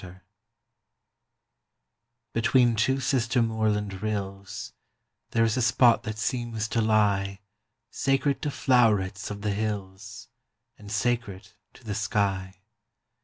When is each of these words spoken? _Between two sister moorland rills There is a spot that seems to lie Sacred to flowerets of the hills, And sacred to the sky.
_Between 2.33 2.75
two 2.75 2.99
sister 2.99 3.39
moorland 3.43 4.01
rills 4.01 4.73
There 5.29 5.43
is 5.43 5.57
a 5.57 5.61
spot 5.61 6.01
that 6.05 6.17
seems 6.17 6.67
to 6.69 6.81
lie 6.81 7.41
Sacred 7.91 8.41
to 8.41 8.49
flowerets 8.49 9.29
of 9.29 9.41
the 9.43 9.51
hills, 9.53 10.27
And 10.75 10.91
sacred 10.91 11.53
to 11.75 11.83
the 11.83 11.93
sky. 11.93 12.61